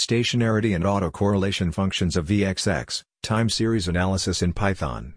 Stationarity 0.00 0.74
and 0.74 0.82
autocorrelation 0.82 1.74
functions 1.74 2.16
of 2.16 2.26
VXX, 2.26 3.02
time 3.22 3.50
series 3.50 3.86
analysis 3.86 4.40
in 4.40 4.54
Python. 4.54 5.12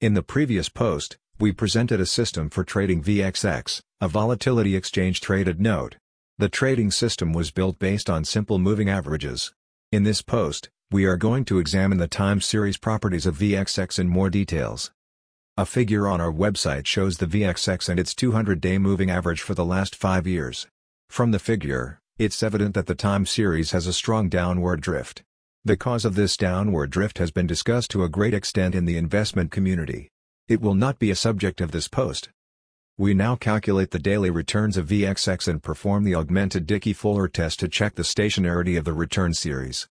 In 0.00 0.14
the 0.14 0.22
previous 0.22 0.68
post, 0.68 1.16
we 1.38 1.52
presented 1.52 2.00
a 2.00 2.06
system 2.06 2.50
for 2.50 2.64
trading 2.64 3.04
VXX, 3.04 3.80
a 4.00 4.08
volatility 4.08 4.74
exchange 4.74 5.20
traded 5.20 5.60
note. 5.60 5.94
The 6.38 6.48
trading 6.48 6.90
system 6.90 7.32
was 7.32 7.52
built 7.52 7.78
based 7.78 8.10
on 8.10 8.24
simple 8.24 8.58
moving 8.58 8.88
averages. 8.88 9.52
In 9.92 10.02
this 10.02 10.22
post, 10.22 10.68
we 10.90 11.04
are 11.04 11.16
going 11.16 11.44
to 11.44 11.60
examine 11.60 11.98
the 11.98 12.08
time 12.08 12.40
series 12.40 12.78
properties 12.78 13.26
of 13.26 13.38
VXX 13.38 14.00
in 14.00 14.08
more 14.08 14.28
details. 14.28 14.90
A 15.56 15.64
figure 15.64 16.08
on 16.08 16.20
our 16.20 16.32
website 16.32 16.84
shows 16.84 17.18
the 17.18 17.26
VXX 17.26 17.88
and 17.88 18.00
its 18.00 18.14
200-day 18.14 18.78
moving 18.78 19.08
average 19.08 19.40
for 19.40 19.54
the 19.54 19.64
last 19.64 19.94
5 19.94 20.26
years. 20.26 20.66
From 21.08 21.30
the 21.30 21.38
figure, 21.38 22.00
it's 22.20 22.42
evident 22.42 22.74
that 22.74 22.84
the 22.84 22.94
time 22.94 23.24
series 23.24 23.70
has 23.70 23.86
a 23.86 23.94
strong 23.94 24.28
downward 24.28 24.82
drift. 24.82 25.22
The 25.64 25.74
cause 25.74 26.04
of 26.04 26.16
this 26.16 26.36
downward 26.36 26.90
drift 26.90 27.16
has 27.16 27.30
been 27.30 27.46
discussed 27.46 27.90
to 27.92 28.04
a 28.04 28.10
great 28.10 28.34
extent 28.34 28.74
in 28.74 28.84
the 28.84 28.98
investment 28.98 29.50
community. 29.50 30.10
It 30.46 30.60
will 30.60 30.74
not 30.74 30.98
be 30.98 31.10
a 31.10 31.16
subject 31.16 31.62
of 31.62 31.70
this 31.70 31.88
post. 31.88 32.28
We 32.98 33.14
now 33.14 33.36
calculate 33.36 33.90
the 33.90 33.98
daily 33.98 34.28
returns 34.28 34.76
of 34.76 34.88
VXX 34.88 35.48
and 35.48 35.62
perform 35.62 36.04
the 36.04 36.14
augmented 36.14 36.66
Dickey-Fuller 36.66 37.26
test 37.26 37.58
to 37.60 37.68
check 37.68 37.94
the 37.94 38.02
stationarity 38.02 38.76
of 38.76 38.84
the 38.84 38.92
return 38.92 39.32
series. 39.32 39.88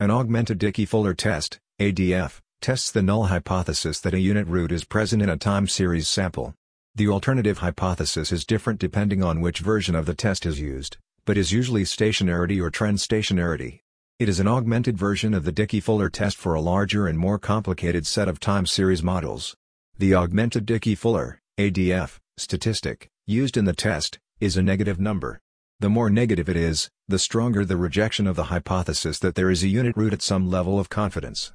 An 0.00 0.10
augmented 0.10 0.56
Dickey-Fuller 0.56 1.12
test, 1.12 1.58
ADF, 1.78 2.40
tests 2.62 2.90
the 2.90 3.02
null 3.02 3.24
hypothesis 3.24 4.00
that 4.00 4.14
a 4.14 4.20
unit 4.20 4.46
root 4.46 4.72
is 4.72 4.84
present 4.84 5.20
in 5.20 5.28
a 5.28 5.36
time 5.36 5.66
series 5.66 6.08
sample. 6.08 6.54
The 6.94 7.08
alternative 7.08 7.58
hypothesis 7.58 8.32
is 8.32 8.46
different 8.46 8.80
depending 8.80 9.22
on 9.22 9.42
which 9.42 9.58
version 9.58 9.94
of 9.94 10.06
the 10.06 10.14
test 10.14 10.46
is 10.46 10.58
used 10.58 10.96
but 11.28 11.36
is 11.36 11.52
usually 11.52 11.82
stationarity 11.82 12.58
or 12.58 12.70
trend 12.70 12.96
stationarity. 12.96 13.80
It 14.18 14.30
is 14.30 14.40
an 14.40 14.48
augmented 14.48 14.96
version 14.96 15.34
of 15.34 15.44
the 15.44 15.52
Dickey-Fuller 15.52 16.08
test 16.08 16.38
for 16.38 16.54
a 16.54 16.60
larger 16.62 17.06
and 17.06 17.18
more 17.18 17.38
complicated 17.38 18.06
set 18.06 18.28
of 18.28 18.40
time 18.40 18.64
series 18.64 19.02
models. 19.02 19.54
The 19.98 20.14
augmented 20.14 20.64
Dickey-Fuller 20.64 21.38
ADF, 21.58 22.16
statistic, 22.38 23.10
used 23.26 23.58
in 23.58 23.66
the 23.66 23.74
test, 23.74 24.18
is 24.40 24.56
a 24.56 24.62
negative 24.62 24.98
number. 24.98 25.38
The 25.80 25.90
more 25.90 26.08
negative 26.08 26.48
it 26.48 26.56
is, 26.56 26.88
the 27.08 27.18
stronger 27.18 27.62
the 27.62 27.76
rejection 27.76 28.26
of 28.26 28.34
the 28.34 28.44
hypothesis 28.44 29.18
that 29.18 29.34
there 29.34 29.50
is 29.50 29.62
a 29.62 29.68
unit 29.68 29.98
root 29.98 30.14
at 30.14 30.22
some 30.22 30.48
level 30.48 30.80
of 30.80 30.88
confidence. 30.88 31.52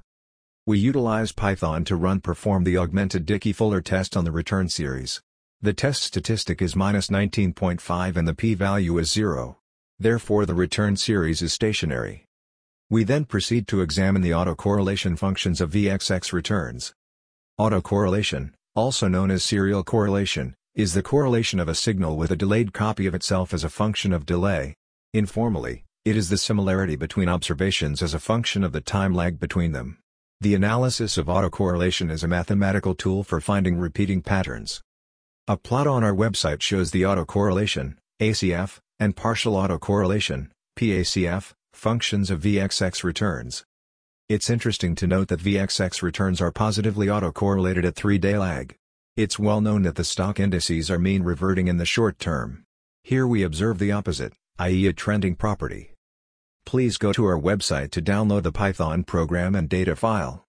We 0.67 0.77
utilize 0.77 1.31
Python 1.31 1.83
to 1.85 1.95
run 1.95 2.19
perform 2.19 2.63
the 2.63 2.77
augmented 2.77 3.25
Dickey-Fuller 3.25 3.81
test 3.81 4.15
on 4.15 4.23
the 4.23 4.31
return 4.31 4.69
series. 4.69 5.23
The 5.63 5.73
test 5.73 6.03
statistic 6.03 6.61
is 6.61 6.75
minus 6.75 7.08
19.5 7.08 8.15
and 8.15 8.27
the 8.27 8.35
p-value 8.35 8.99
is 8.99 9.11
0. 9.11 9.58
Therefore 10.03 10.45
the 10.45 10.53
return 10.53 10.97
series 10.97 11.41
is 11.41 11.53
stationary. 11.53 12.25
We 12.89 13.05
then 13.05 13.23
proceed 13.23 13.69
to 13.69 13.79
examine 13.79 14.21
the 14.21 14.31
autocorrelation 14.31 15.17
functions 15.17 15.61
of 15.61 15.71
VXX 15.71 16.33
returns. 16.33 16.93
Autocorrelation, 17.57 18.51
also 18.75 19.07
known 19.07 19.31
as 19.31 19.45
serial 19.45 19.81
correlation, 19.81 20.55
is 20.75 20.93
the 20.93 21.01
correlation 21.01 21.57
of 21.57 21.69
a 21.69 21.73
signal 21.73 22.17
with 22.17 22.31
a 22.31 22.35
delayed 22.35 22.73
copy 22.73 23.05
of 23.05 23.15
itself 23.15 23.53
as 23.53 23.63
a 23.63 23.69
function 23.69 24.11
of 24.11 24.25
delay. 24.25 24.75
Informally, 25.13 25.85
it 26.03 26.17
is 26.17 26.27
the 26.27 26.37
similarity 26.37 26.97
between 26.97 27.29
observations 27.29 28.03
as 28.03 28.13
a 28.13 28.19
function 28.19 28.65
of 28.65 28.73
the 28.73 28.81
time 28.81 29.13
lag 29.13 29.39
between 29.39 29.71
them. 29.71 29.99
The 30.41 30.53
analysis 30.53 31.17
of 31.17 31.27
autocorrelation 31.27 32.11
is 32.11 32.25
a 32.25 32.27
mathematical 32.27 32.93
tool 32.93 33.23
for 33.23 33.39
finding 33.39 33.77
repeating 33.77 34.21
patterns. 34.21 34.81
A 35.47 35.55
plot 35.55 35.87
on 35.87 36.03
our 36.03 36.13
website 36.13 36.61
shows 36.61 36.91
the 36.91 37.03
autocorrelation, 37.03 37.95
ACF, 38.19 38.79
and 39.03 39.17
partial 39.17 39.55
autocorrelation, 39.55 40.47
PACF, 40.79 41.51
functions 41.73 42.31
of 42.31 42.39
VXX 42.39 43.03
returns. 43.03 43.65
It's 44.29 44.49
interesting 44.49 44.95
to 44.95 45.07
note 45.07 45.27
that 45.27 45.41
VXX 45.41 46.01
returns 46.01 46.39
are 46.39 46.53
positively 46.53 47.07
autocorrelated 47.07 47.83
at 47.83 47.95
3-day 47.95 48.37
lag. 48.37 48.75
It's 49.17 49.37
well 49.37 49.59
known 49.59 49.81
that 49.81 49.95
the 49.95 50.05
stock 50.05 50.39
indices 50.39 50.89
are 50.89 50.97
mean 50.97 51.23
reverting 51.23 51.67
in 51.67 51.77
the 51.77 51.86
short 51.86 52.17
term. 52.17 52.63
Here 53.03 53.27
we 53.27 53.43
observe 53.43 53.77
the 53.77 53.92
opposite, 53.92 54.33
i.e. 54.58 54.87
a 54.87 54.93
trending 54.93 55.36
property. 55.36 55.93
Please 56.65 56.97
go 56.97 57.11
to 57.11 57.25
our 57.25 57.39
website 57.39 57.92
to 57.92 58.02
download 58.02 58.43
the 58.43 58.53
Python 58.53 59.03
program 59.03 59.53
and 59.53 59.67
data 59.67 59.97
file. 59.97 60.45